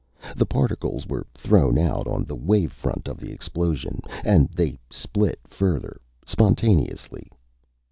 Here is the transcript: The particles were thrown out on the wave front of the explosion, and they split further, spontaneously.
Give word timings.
The 0.35 0.47
particles 0.47 1.05
were 1.05 1.27
thrown 1.35 1.77
out 1.77 2.07
on 2.07 2.23
the 2.23 2.33
wave 2.35 2.71
front 2.71 3.07
of 3.07 3.19
the 3.19 3.31
explosion, 3.31 4.01
and 4.23 4.49
they 4.49 4.79
split 4.89 5.39
further, 5.45 6.01
spontaneously. 6.25 7.29